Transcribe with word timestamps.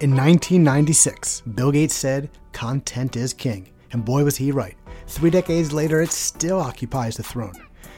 In 0.00 0.10
1996, 0.10 1.42
Bill 1.42 1.70
Gates 1.70 1.94
said, 1.94 2.28
content 2.50 3.16
is 3.16 3.32
king. 3.32 3.70
And 3.92 4.04
boy, 4.04 4.24
was 4.24 4.36
he 4.36 4.50
right. 4.50 4.76
Three 5.06 5.30
decades 5.30 5.72
later, 5.72 6.02
it 6.02 6.10
still 6.10 6.58
occupies 6.58 7.16
the 7.16 7.22
throne. 7.22 7.54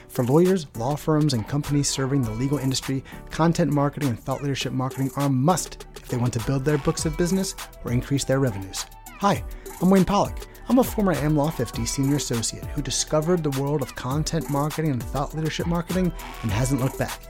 For 0.08 0.22
lawyers, 0.22 0.66
law 0.76 0.94
firms, 0.94 1.32
and 1.32 1.48
companies 1.48 1.88
serving 1.88 2.20
the 2.20 2.32
legal 2.32 2.58
industry, 2.58 3.02
content 3.30 3.72
marketing 3.72 4.10
and 4.10 4.20
thought 4.20 4.42
leadership 4.42 4.74
marketing 4.74 5.10
are 5.16 5.24
a 5.24 5.30
must 5.30 5.86
if 5.96 6.06
they 6.08 6.18
want 6.18 6.34
to 6.34 6.44
build 6.44 6.66
their 6.66 6.76
books 6.76 7.06
of 7.06 7.16
business 7.16 7.54
or 7.82 7.92
increase 7.92 8.24
their 8.24 8.40
revenues. 8.40 8.84
Hi, 9.20 9.42
I'm 9.80 9.88
Wayne 9.88 10.04
Pollock. 10.04 10.46
I'm 10.68 10.80
a 10.80 10.84
former 10.84 11.12
AM 11.12 11.34
Law 11.34 11.50
50 11.50 11.86
senior 11.86 12.16
associate 12.16 12.66
who 12.66 12.82
discovered 12.82 13.42
the 13.42 13.58
world 13.58 13.80
of 13.80 13.94
content 13.94 14.50
marketing 14.50 14.90
and 14.90 15.02
thought 15.02 15.34
leadership 15.34 15.66
marketing 15.66 16.12
and 16.42 16.50
hasn't 16.50 16.82
looked 16.82 16.98
back. 16.98 17.22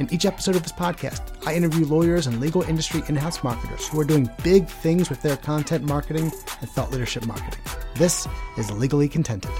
In 0.00 0.10
each 0.10 0.24
episode 0.24 0.56
of 0.56 0.62
this 0.62 0.72
podcast, 0.72 1.20
I 1.46 1.54
interview 1.54 1.84
lawyers 1.84 2.26
and 2.26 2.40
legal 2.40 2.62
industry 2.62 3.02
in 3.08 3.16
house 3.16 3.44
marketers 3.44 3.86
who 3.88 4.00
are 4.00 4.04
doing 4.04 4.28
big 4.42 4.66
things 4.66 5.10
with 5.10 5.20
their 5.20 5.36
content 5.36 5.84
marketing 5.84 6.32
and 6.60 6.70
thought 6.70 6.90
leadership 6.90 7.26
marketing. 7.26 7.60
This 7.96 8.26
is 8.56 8.70
Legally 8.70 9.06
Contented. 9.06 9.50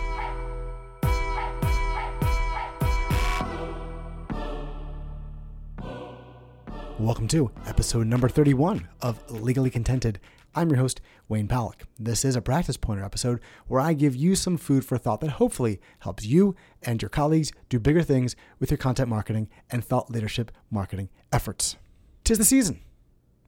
Welcome 6.98 7.28
to 7.28 7.50
episode 7.66 8.06
number 8.06 8.28
31 8.28 8.88
of 9.02 9.30
Legally 9.30 9.70
Contented. 9.70 10.18
I'm 10.54 10.68
your 10.68 10.80
host, 10.80 11.00
Wayne 11.28 11.48
Pollock. 11.48 11.84
This 11.98 12.26
is 12.26 12.36
a 12.36 12.42
practice 12.42 12.76
pointer 12.76 13.02
episode 13.02 13.40
where 13.68 13.80
I 13.80 13.94
give 13.94 14.14
you 14.14 14.34
some 14.34 14.58
food 14.58 14.84
for 14.84 14.98
thought 14.98 15.20
that 15.20 15.30
hopefully 15.30 15.80
helps 16.00 16.26
you 16.26 16.54
and 16.82 17.00
your 17.00 17.08
colleagues 17.08 17.52
do 17.70 17.80
bigger 17.80 18.02
things 18.02 18.36
with 18.58 18.70
your 18.70 18.76
content 18.76 19.08
marketing 19.08 19.48
and 19.70 19.82
thought 19.82 20.10
leadership 20.10 20.52
marketing 20.70 21.08
efforts. 21.32 21.76
Tis 22.22 22.36
the 22.36 22.44
season, 22.44 22.80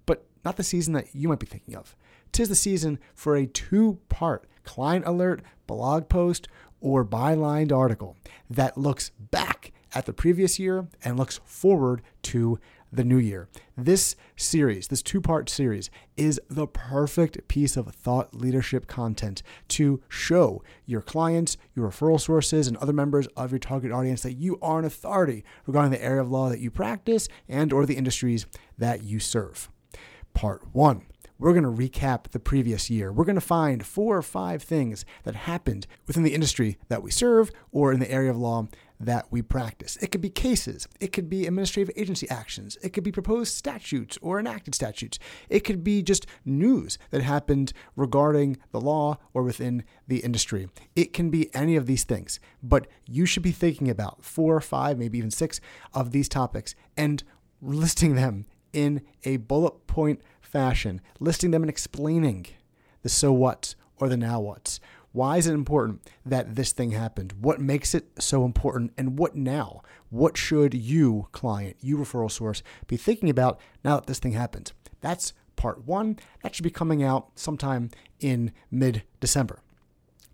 but 0.06 0.24
not 0.46 0.56
the 0.56 0.62
season 0.62 0.95
that 0.95 1.14
you 1.14 1.29
might 1.29 1.40
be 1.40 1.46
thinking 1.46 1.76
of. 1.76 1.95
Tis 2.32 2.48
the 2.48 2.54
season 2.54 2.98
for 3.14 3.36
a 3.36 3.46
two 3.46 3.98
part 4.09 4.48
client 4.64 5.07
alert, 5.07 5.42
blog 5.66 6.09
post, 6.09 6.48
or 6.80 7.04
bylined 7.04 7.70
article 7.70 8.16
that 8.48 8.79
looks 8.79 9.10
back 9.10 9.73
at 9.95 10.06
the 10.06 10.12
previous 10.12 10.59
year 10.59 10.88
and 11.02 11.16
looks 11.16 11.40
forward 11.45 12.02
to 12.23 12.59
the 12.92 13.04
new 13.04 13.18
year. 13.18 13.48
This 13.76 14.14
series, 14.36 14.88
this 14.88 15.02
two 15.02 15.20
part 15.20 15.48
series, 15.48 15.90
is 16.16 16.40
the 16.48 16.66
perfect 16.66 17.48
piece 17.48 17.76
of 17.76 17.88
thought 17.88 18.34
leadership 18.34 18.86
content 18.86 19.42
to 19.68 20.01
show 20.09 20.62
your 20.86 21.01
clients, 21.01 21.56
your 21.74 21.90
referral 21.90 22.20
sources, 22.20 22.68
and 22.68 22.76
other 22.76 22.92
members 22.92 23.26
of 23.36 23.51
your 23.51 23.59
target 23.59 23.90
audience 23.90 24.23
that 24.23 24.34
you 24.34 24.59
are 24.62 24.78
an 24.78 24.84
authority 24.84 25.45
regarding 25.66 25.90
the 25.90 26.04
area 26.04 26.20
of 26.20 26.30
law 26.30 26.48
that 26.48 26.60
you 26.60 26.70
practice 26.70 27.29
and 27.48 27.73
or 27.73 27.84
the 27.84 27.96
industries 27.96 28.46
that 28.79 29.02
you 29.02 29.18
serve. 29.18 29.68
Part 30.32 30.62
one 30.73 31.06
we're 31.36 31.52
going 31.52 31.64
to 31.64 31.68
recap 31.82 32.30
the 32.30 32.38
previous 32.38 32.88
year. 32.88 33.12
We're 33.12 33.24
going 33.24 33.34
to 33.34 33.40
find 33.40 33.84
four 33.84 34.16
or 34.16 34.23
five 34.23 34.62
things 34.62 35.04
that 35.24 35.34
happened 35.34 35.86
within 36.06 36.23
the 36.23 36.32
industry 36.32 36.79
that 36.88 37.02
we 37.02 37.10
serve 37.10 37.51
or 37.73 37.92
in 37.92 37.98
the 37.98 38.10
area 38.10 38.30
of 38.30 38.36
law 38.36 38.68
that 39.05 39.27
we 39.30 39.43
practice. 39.43 39.97
It 39.97 40.10
could 40.10 40.21
be 40.21 40.30
cases, 40.30 40.88
it 41.01 41.13
could 41.13 41.29
be 41.29 41.47
administrative 41.47 41.95
agency 41.97 42.29
actions, 42.30 42.77
it 42.83 42.93
could 42.93 43.05
be 43.05 43.13
proposed 43.13 43.55
statutes 43.55 44.19
or 44.23 44.38
enacted 44.41 44.74
statutes, 44.74 45.19
it 45.49 45.60
could 45.60 45.85
be 45.85 46.02
just 46.02 46.27
news 46.45 46.99
that 47.10 47.23
happened 47.23 47.73
regarding 47.97 48.57
the 48.73 48.80
law 48.80 49.19
or 49.32 49.43
within 49.43 49.85
the 50.07 50.19
industry. 50.19 50.69
It 50.97 51.13
can 51.13 51.30
be 51.30 51.55
any 51.55 51.77
of 51.77 51.87
these 51.87 52.05
things, 52.05 52.41
but 52.63 52.87
you 53.07 53.27
should 53.27 53.43
be 53.43 53.52
thinking 53.52 53.88
about 53.88 54.25
four 54.25 54.57
or 54.57 54.60
five, 54.60 54.99
maybe 54.99 55.19
even 55.19 55.30
six 55.30 55.60
of 55.93 56.10
these 56.10 56.29
topics 56.29 56.75
and 56.97 57.23
listing 57.60 58.15
them 58.15 58.47
in 58.73 59.02
a 59.25 59.37
bullet 59.38 59.87
point 59.87 60.21
fashion, 60.41 61.01
listing 61.21 61.51
them 61.51 61.63
and 61.63 61.71
explaining 61.71 62.47
the 63.02 63.09
so 63.09 63.32
what 63.32 63.75
or 63.99 64.09
the 64.09 64.16
now 64.16 64.41
what's 64.41 64.81
why 65.14 65.36
is 65.36 65.47
it 65.47 65.54
important 65.54 66.02
that 66.26 66.56
this 66.56 66.72
thing 66.72 66.91
happened? 66.91 67.34
What 67.41 67.60
makes 67.60 67.94
it 67.94 68.08
so 68.19 68.44
important? 68.44 68.92
And 68.98 69.16
what 69.16 69.36
now? 69.36 69.80
What 70.10 70.36
should 70.36 70.75
you, 70.75 71.28
client, 71.30 71.76
you 71.80 71.97
referral 71.97 72.28
source, 72.28 72.64
be 72.88 72.97
thinking 72.97 73.30
about 73.30 73.60
now 73.84 73.94
that 73.94 74.06
this 74.06 74.19
thing 74.19 74.32
happened? 74.32 74.72
That's 75.02 75.32
part 75.54 75.86
one. 75.86 76.19
That 76.42 76.56
should 76.56 76.64
be 76.64 76.70
coming 76.70 77.04
out 77.04 77.28
sometime 77.36 77.92
in 78.19 78.50
mid 78.72 79.04
December. 79.20 79.60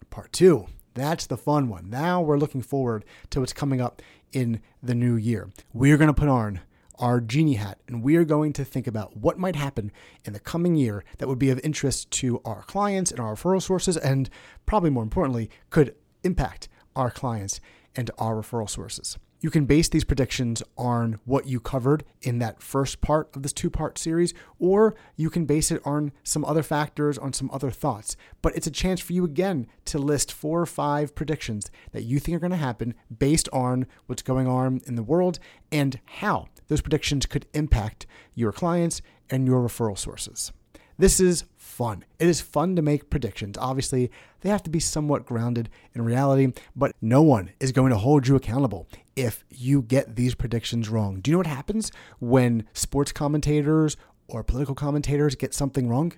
Part 0.09 0.33
two, 0.33 0.69
that's 0.95 1.27
the 1.27 1.37
fun 1.37 1.69
one. 1.69 1.91
Now 1.91 2.23
we're 2.23 2.39
looking 2.39 2.63
forward 2.63 3.05
to 3.29 3.41
what's 3.41 3.53
coming 3.53 3.83
up 3.83 4.01
in 4.33 4.63
the 4.83 4.95
new 4.95 5.15
year. 5.15 5.51
We're 5.75 5.99
going 5.99 6.09
to 6.09 6.15
put 6.15 6.31
on 6.31 6.61
our 7.01 7.21
genie 7.21 7.55
hat, 7.55 7.81
and 7.89 8.03
we 8.03 8.15
are 8.17 8.25
going 8.25 8.53
to 8.53 8.65
think 8.65 8.87
about 8.87 9.17
what 9.17 9.39
might 9.39 9.57
happen 9.57 9.91
in 10.25 10.33
the 10.33 10.39
coming 10.39 10.77
year 10.77 11.03
that 11.19 11.27
would 11.27 11.39
be 11.39 11.51
of 11.51 11.59
interest 11.65 12.11
to 12.13 12.41
our 12.45 12.63
clients 12.63 13.11
and 13.11 13.19
our 13.19 13.35
referral 13.35 13.63
sources, 13.63 13.97
and 13.97 14.31
probably 14.67 14.91
more 14.91 15.03
importantly, 15.03 15.51
could 15.71 15.95
impact 16.23 16.69
our 16.95 17.11
clients 17.11 17.61
and 17.97 18.11
our 18.19 18.37
referral 18.37 18.69
sources. 18.69 19.19
You 19.43 19.51
can 19.51 19.65
base 19.65 19.89
these 19.89 20.05
predictions 20.05 20.63
on 20.77 21.19
what 21.25 21.47
you 21.47 21.61
covered 21.61 22.05
in 22.21 22.41
that 22.41 22.63
first 22.63 23.01
part 23.01 23.35
of 23.35 23.43
this 23.43 23.55
two 23.55 23.71
part 23.71 23.97
series, 23.97 24.35
or 24.59 24.95
you 25.17 25.31
can 25.31 25.47
base 25.47 25.71
it 25.71 25.81
on 25.83 26.13
some 26.23 26.45
other 26.45 26.63
factors, 26.63 27.17
on 27.17 27.33
some 27.33 27.51
other 27.51 27.71
thoughts. 27.71 28.17
But 28.43 28.55
it's 28.55 28.67
a 28.67 28.71
chance 28.71 29.01
for 29.01 29.15
you 29.15 29.25
again 29.25 29.67
to 29.87 29.99
list 29.99 30.31
four 30.31 30.61
or 30.61 30.67
five 30.67 31.15
predictions 31.15 31.71
that 31.93 32.03
you 32.03 32.19
think 32.19 32.37
are 32.37 32.41
going 32.41 32.51
to 32.51 32.57
happen 32.59 32.95
based 33.19 33.49
on 33.51 33.87
what's 34.07 34.23
going 34.23 34.47
on 34.47 34.83
in 34.87 34.97
the 34.97 35.03
world 35.03 35.39
and 35.73 35.99
how 36.05 36.49
those 36.69 36.83
predictions 36.83 37.25
could 37.25 37.47
impact 37.55 38.07
your 38.35 38.53
clients 38.53 39.01
and 39.31 39.47
your 39.47 39.67
referral 39.67 39.97
sources. 39.97 40.53
This 41.01 41.19
is 41.19 41.45
fun. 41.57 42.05
It 42.19 42.29
is 42.29 42.43
fun 42.43 42.77
to 42.77 42.83
make 42.83 43.09
predictions. 43.09 43.57
Obviously, 43.57 44.11
they 44.43 44.51
have 44.51 44.63
to 44.65 44.69
be 44.69 44.81
somewhat 44.81 45.25
grounded 45.25 45.71
in 45.95 46.05
reality, 46.05 46.53
but 46.77 46.93
no 47.01 47.23
one 47.23 47.53
is 47.59 47.73
going 47.73 47.89
to 47.89 47.97
hold 47.97 48.29
you 48.29 48.37
accountable 48.37 48.87
if 49.17 49.43
you 49.49 49.81
get 49.81 50.17
these 50.17 50.35
predictions 50.35 50.91
wrong. 50.91 51.23
Do 51.23 51.31
you 51.31 51.37
know 51.37 51.39
what 51.39 51.47
happens 51.47 51.91
when 52.19 52.67
sports 52.75 53.13
commentators 53.13 53.97
or 54.29 54.45
political 54.45 54.75
commentators 54.75 55.37
get 55.37 55.55
something 55.55 55.89
wrong? 55.89 56.13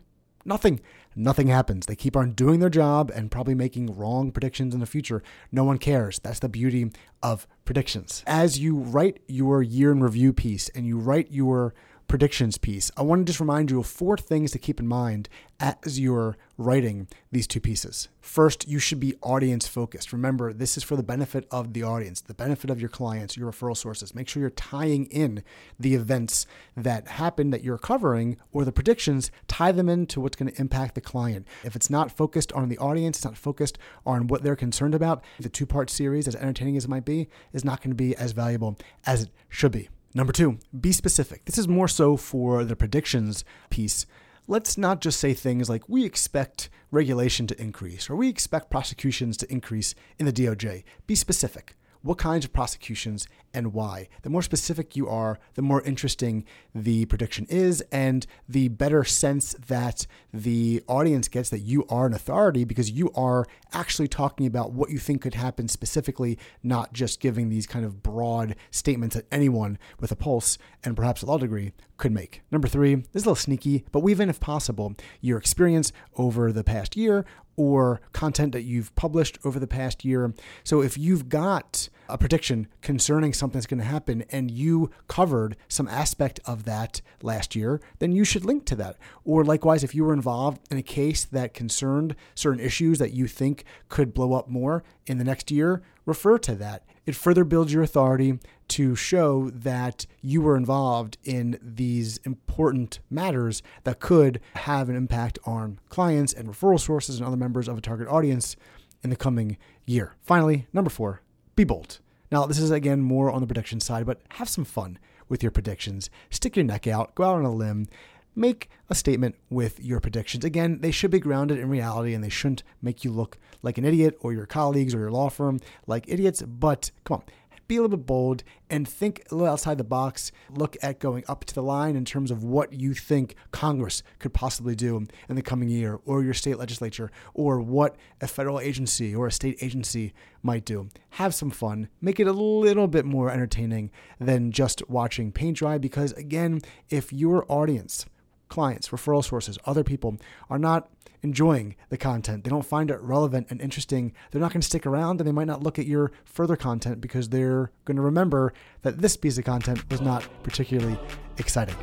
Nothing. 0.45 0.81
Nothing 1.15 1.47
happens. 1.47 1.87
They 1.87 1.95
keep 1.95 2.17
on 2.17 2.33
doing 2.33 2.59
their 2.59 2.69
job 2.69 3.13
and 3.15 3.31
probably 3.31 3.55
making 3.55 3.97
wrong 3.97 4.33
predictions 4.33 4.75
in 4.75 4.81
the 4.81 4.87
future. 4.87 5.23
No 5.53 5.63
one 5.63 5.79
cares. 5.79 6.19
That's 6.19 6.41
the 6.41 6.49
beauty 6.49 6.91
of 7.23 7.47
predictions. 7.65 8.25
As 8.27 8.59
you 8.59 8.77
write 8.77 9.21
your 9.29 9.63
year 9.63 9.93
in 9.93 10.03
review 10.03 10.33
piece 10.33 10.69
and 10.71 10.89
you 10.89 10.99
write 10.99 11.31
your 11.31 11.73
predictions 12.13 12.59
piece, 12.59 12.91
I 12.95 13.01
want 13.01 13.23
to 13.23 13.31
just 13.31 13.41
remind 13.41 13.71
you 13.71 13.81
of 13.81 13.87
four 13.87 14.19
things 14.19 14.51
to 14.51 14.59
keep 14.59 14.79
in 14.79 14.87
mind 14.87 15.31
as 15.59 15.99
you're 15.99 16.37
writing 16.59 17.09
these 17.31 17.47
two 17.47 17.59
pieces. 17.59 18.11
First, 18.21 18.69
you 18.69 18.79
should 18.79 19.01
be 19.01 19.15
audience 19.23 19.67
focused. 19.67 20.13
Remember, 20.13 20.53
this 20.53 20.77
is 20.77 20.83
for 20.83 20.95
the 20.95 21.03
benefit 21.03 21.49
of 21.51 21.73
the 21.73 21.83
audience, 21.83 22.21
the 22.21 22.35
benefit 22.35 22.69
of 22.69 22.79
your 22.79 22.91
clients, 22.91 23.35
your 23.35 23.51
referral 23.51 23.75
sources. 23.75 24.15
Make 24.15 24.29
sure 24.29 24.43
you're 24.43 24.51
tying 24.51 25.07
in 25.07 25.43
the 25.81 25.95
events 25.95 26.47
that 26.77 27.09
happen 27.09 27.49
that 27.49 27.65
you're 27.65 27.79
covering 27.79 28.37
or 28.53 28.67
the 28.67 28.73
predictions, 28.73 29.31
tie 29.49 29.73
them 29.73 29.89
into 29.89 30.21
what's 30.21 30.37
going 30.37 30.53
to 30.53 30.61
impact 30.61 30.95
the 30.95 31.01
client. 31.01 31.47
If 31.65 31.75
it's 31.75 31.89
not 31.89 32.13
focused 32.13 32.53
on 32.53 32.69
the 32.69 32.77
audience, 32.77 33.17
it's 33.17 33.25
not 33.25 33.39
focused 33.39 33.79
on 34.05 34.27
what 34.27 34.43
they're 34.43 34.55
concerned 34.55 34.95
about, 34.95 35.25
the 35.41 35.49
two 35.49 35.65
part 35.65 35.89
series, 35.89 36.29
as 36.29 36.37
entertaining 36.37 36.77
as 36.77 36.85
it 36.85 36.91
might 36.91 37.07
be, 37.07 37.31
is 37.55 37.65
not 37.65 37.81
going 37.81 37.93
to 37.93 37.97
be 37.97 38.15
as 38.17 38.33
valuable 38.33 38.77
as 39.07 39.23
it 39.23 39.31
should 39.49 39.73
be. 39.73 39.89
Number 40.15 40.33
two, 40.33 40.59
be 40.79 40.93
specific. 40.93 41.45
This 41.47 41.59
is 41.59 41.67
more 41.67 41.89
so 41.89 42.17
for 42.17 42.65
the 42.65 42.77
predictions 42.77 43.45
piece. 43.71 44.07
Let's 44.47 44.77
not 44.77 45.01
just 45.01 45.19
say 45.19 45.33
things 45.33 45.71
like, 45.71 45.89
we 45.89 46.05
expect 46.05 46.69
regulation 46.91 47.47
to 47.47 47.61
increase 47.61 48.11
or 48.11 48.17
we 48.17 48.29
expect 48.29 48.71
prosecutions 48.71 49.37
to 49.39 49.51
increase 49.51 49.95
in 50.19 50.27
the 50.27 50.33
DOJ. 50.33 50.85
Be 51.07 51.15
specific 51.15 51.77
what 52.03 52.19
kinds 52.19 52.45
of 52.45 52.53
prosecutions 52.53 53.27
and 53.55 53.73
why. 53.73 54.09
The 54.23 54.31
more 54.31 54.43
specific 54.43 54.97
you 54.97 55.09
are, 55.09 55.39
the 55.55 55.63
more 55.63 55.83
interesting 55.83 56.45
the 56.75 57.05
prediction 57.07 57.47
is, 57.49 57.83
and 57.93 58.27
the 58.49 58.69
better 58.69 59.05
sense 59.05 59.55
that 59.67 60.07
the 60.33 60.83
audience 60.89 61.29
gets 61.29 61.51
that 61.51 61.61
you 61.61 61.87
are 61.89 62.07
an 62.07 62.15
authority 62.15 62.65
because 62.65 62.91
you 62.91 63.11
are 63.15 63.47
actually 63.73 64.09
talking 64.09 64.47
about 64.47 64.73
what 64.73 64.91
you 64.91 64.99
think 64.99 65.23
could 65.23 65.35
happen 65.35 65.69
specifically, 65.69 66.39
not 66.63 66.93
just 66.93 67.21
giving 67.21 67.49
these 67.49 67.67
kind 67.67 67.85
of 67.85 68.03
broad 68.03 68.57
statements 68.71 69.17
that 69.17 69.27
anyone 69.31 69.79
with 70.01 70.11
a 70.11 70.17
pulse 70.17 70.59
and 70.83 70.97
perhaps 70.97 71.23
a 71.23 71.27
law 71.27 71.39
degree 71.39 71.73
could 72.03 72.13
make. 72.13 72.43
Number 72.51 72.67
three, 72.67 72.97
this 72.97 73.23
is 73.23 73.27
a 73.27 73.29
little 73.29 73.37
sneaky, 73.37 73.85
but 73.93 74.01
weave 74.01 74.19
in, 74.19 74.29
if 74.29 74.41
possible, 74.41 74.97
your 75.21 75.39
experience 75.39 75.93
over 76.17 76.51
the 76.51 76.65
past 76.65 76.97
year 76.97 77.25
or 77.55 78.01
content 78.13 78.51
that 78.53 78.65
you've 78.65 78.93
published 78.97 79.39
over 79.45 79.61
the 79.61 79.69
past 79.69 80.05
year. 80.05 80.35
So 80.65 80.83
if 80.83 80.99
you've 80.99 81.29
got 81.29 81.89
a 82.09 82.19
prediction 82.19 82.67
concerning 82.81 83.33
something 83.33 83.61
that's 83.61 83.69
going 83.69 83.79
to 83.79 83.87
happen 83.87 84.25
and 84.31 84.51
you 84.51 84.91
covered 85.07 85.57
some 85.69 85.87
aspect 85.87 86.41
of 86.45 86.65
that 86.65 87.03
last 87.23 87.55
year, 87.55 87.81
then 88.01 88.11
you 88.11 88.25
should 88.25 88.45
link 88.45 88.65
to 88.65 88.75
that. 88.77 88.97
Or 89.25 89.45
likewise, 89.45 89.85
if 89.85 89.95
you 89.95 90.05
were 90.05 90.13
involved 90.13 90.61
in 90.73 90.79
a 90.79 90.83
case 90.83 91.25
that 91.27 91.55
concerned 91.55 92.17
certain 92.35 92.59
issues 92.59 92.99
that 92.99 93.13
you 93.13 93.29
think 93.29 93.63
could 93.89 94.13
blow 94.13 94.33
up 94.33 94.49
more 94.49 94.83
in 95.07 95.19
the 95.19 95.25
next 95.25 95.53
year, 95.53 95.83
refer 96.05 96.37
to 96.39 96.57
that. 96.57 96.83
It 97.07 97.15
further 97.15 97.45
builds 97.45 97.73
your 97.73 97.83
authority 97.83 98.39
to 98.69 98.95
show 98.95 99.51
that 99.51 100.07
you 100.21 100.41
were 100.41 100.57
involved 100.57 101.19
in 101.25 101.59
these 101.61 102.19
important 102.19 103.01
matters 103.11 103.63
that 103.85 104.01
could 104.01 104.41
have 104.55 104.89
an 104.89 104.97
impact 104.97 105.39
on 105.45 105.79
clients 105.89 106.33
and 106.33 106.49
referral 106.49 106.81
sources 106.81 107.19
and 107.19 107.27
other 107.27 107.37
members 107.37 107.69
of 107.69 107.77
a 107.77 107.81
target 107.81 108.09
audience 108.09 108.57
in 109.03 109.11
the 109.11 109.17
coming 109.17 109.57
year. 109.85 110.15
Finally, 110.23 110.67
number 110.73 110.91
four, 110.91 111.23
be 111.57 111.65
bold. 111.65 112.01
Now, 112.31 112.47
this 112.47 112.59
is 112.59 112.71
again 112.71 113.01
more 113.01 113.31
on 113.31 113.41
the 113.41 113.47
prediction 113.47 113.81
side, 113.81 114.07
but 114.07 114.23
have 114.31 114.49
some 114.49 114.65
fun 114.65 114.99
with 115.29 115.43
your 115.43 115.53
predictions. 115.53 116.09
Stick 116.31 116.57
your 116.57 116.65
neck 116.65 116.87
out, 116.87 117.15
go 117.15 117.25
out 117.25 117.37
on 117.37 117.45
a 117.45 117.53
limb, 117.53 117.89
make 118.35 118.69
a 118.89 118.95
statement 118.95 119.37
with 119.51 119.81
your 119.81 120.01
predictions. 120.01 120.45
Again, 120.45 120.81
they 120.81 120.91
should 120.91 121.11
be 121.11 121.21
grounded 121.21 121.59
in 121.59 121.69
reality 121.69 122.15
and 122.15 122.23
they 122.23 122.29
shouldn't 122.29 122.63
make 122.81 123.05
you 123.05 123.11
look 123.11 123.39
like 123.63 123.79
an 123.79 123.85
idiot 123.85 124.17
or 124.21 124.33
your 124.33 124.47
colleagues 124.47 124.95
or 124.95 124.99
your 124.99 125.11
law 125.11 125.29
firm 125.29 125.61
like 125.87 126.05
idiots. 126.09 126.43
But 126.43 126.91
come 127.05 127.19
on, 127.19 127.25
be 127.69 127.77
a 127.77 127.83
little 127.83 127.97
bit 127.97 128.07
bold 128.07 128.43
and 128.69 128.87
think 128.87 129.23
a 129.31 129.35
little 129.35 129.51
outside 129.51 129.79
the 129.79 129.85
box. 129.85 130.33
Look 130.51 130.77
at 130.83 130.99
going 130.99 131.25
up 131.29 131.45
to 131.47 131.55
the 131.55 131.63
line 131.63 131.97
in 131.97 132.05
terms 132.05 132.31
of 132.31 132.43
what 132.45 132.73
you 132.73 132.93
think 132.93 133.35
Congress 133.51 134.03
could 134.19 134.35
possibly 134.35 134.75
do 134.75 135.07
in 135.29 135.37
the 135.37 135.43
coming 135.43 135.69
year, 135.69 135.99
or 136.05 136.23
your 136.23 136.35
state 136.35 136.59
legislature, 136.59 137.11
or 137.35 137.61
what 137.61 137.97
a 138.21 138.27
federal 138.27 138.61
agency 138.61 139.15
or 139.15 139.27
a 139.27 139.33
state 139.33 139.57
agency 139.63 140.13
might 140.43 140.65
do. 140.65 140.89
Have 141.11 141.35
some 141.35 141.51
fun. 141.51 141.89
Make 142.01 142.21
it 142.21 142.27
a 142.27 142.33
little 142.33 142.89
bit 142.89 143.05
more 143.05 143.31
entertaining 143.31 143.91
than 144.19 144.53
just 144.53 144.89
watching 144.91 145.33
paint 145.33 145.59
dry, 145.59 145.79
because 145.79 146.13
again, 146.13 146.61
if 146.91 147.13
your 147.13 147.45
audience, 147.51 148.07
clients, 148.53 148.91
referral 148.91 149.25
sources, 149.25 149.59
other 149.65 149.83
people 149.83 150.19
are 150.51 150.59
not 150.59 150.89
enjoying 151.23 151.75
the 151.89 151.97
content, 151.97 152.45
they 152.45 152.51
don't 152.51 152.67
find 152.67 152.91
it 152.91 153.01
relevant 153.01 153.47
and 153.49 153.61
interesting, 153.61 154.13
they're 154.31 154.41
not 154.41 154.53
going 154.53 154.61
to 154.61 154.67
stick 154.67 154.87
around 154.87 155.21
and 155.21 155.27
they 155.27 155.33
might 155.33 155.47
not 155.47 155.63
look 155.63 155.79
at 155.79 155.87
your 155.87 156.13
further 156.25 156.57
content 156.57 157.01
because 157.01 157.29
they're 157.29 157.71
going 157.85 157.97
to 157.97 158.03
remember 158.03 158.53
that 158.83 158.99
this 158.99 159.17
piece 159.17 159.39
of 159.39 159.45
content 159.45 159.89
was 159.91 160.01
not 160.01 160.27
particularly 160.43 160.99
exciting. 161.39 161.77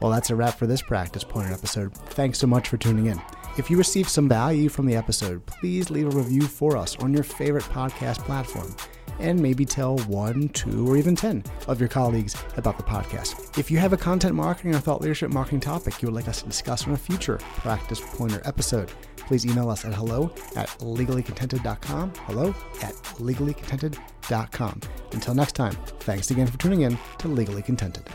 Well, 0.00 0.10
that's 0.10 0.30
a 0.30 0.36
wrap 0.36 0.58
for 0.58 0.66
this 0.66 0.82
practice 0.82 1.24
pointer 1.24 1.52
episode. 1.52 1.94
Thanks 1.94 2.38
so 2.38 2.46
much 2.46 2.68
for 2.68 2.76
tuning 2.76 3.06
in. 3.06 3.22
If 3.56 3.70
you 3.70 3.78
received 3.78 4.08
some 4.08 4.28
value 4.28 4.68
from 4.68 4.86
the 4.86 4.96
episode, 4.96 5.46
please 5.46 5.90
leave 5.90 6.12
a 6.12 6.16
review 6.16 6.42
for 6.42 6.76
us 6.76 6.96
on 6.96 7.14
your 7.14 7.22
favorite 7.22 7.64
podcast 7.64 8.18
platform 8.18 8.74
and 9.18 9.40
maybe 9.40 9.64
tell 9.64 9.98
one, 9.98 10.48
two, 10.50 10.88
or 10.88 10.96
even 10.96 11.14
10 11.14 11.44
of 11.68 11.80
your 11.80 11.88
colleagues 11.88 12.36
about 12.56 12.76
the 12.76 12.84
podcast. 12.84 13.58
If 13.58 13.70
you 13.70 13.78
have 13.78 13.92
a 13.92 13.96
content 13.96 14.34
marketing 14.34 14.74
or 14.74 14.78
thought 14.78 15.00
leadership 15.00 15.30
marketing 15.30 15.60
topic 15.60 16.00
you 16.00 16.08
would 16.08 16.14
like 16.14 16.28
us 16.28 16.42
to 16.42 16.48
discuss 16.48 16.86
on 16.86 16.94
a 16.94 16.96
future 16.96 17.38
Practice 17.56 18.00
Pointer 18.00 18.42
episode, 18.44 18.90
please 19.16 19.46
email 19.46 19.70
us 19.70 19.84
at 19.84 19.94
hello 19.94 20.32
at 20.56 20.68
legallycontented.com. 20.80 22.12
Hello 22.26 22.54
at 22.82 22.94
legallycontented.com. 22.94 24.80
Until 25.12 25.34
next 25.34 25.52
time, 25.52 25.76
thanks 26.00 26.30
again 26.30 26.46
for 26.46 26.58
tuning 26.58 26.82
in 26.82 26.98
to 27.18 27.28
Legally 27.28 27.62
Contented. 27.62 28.08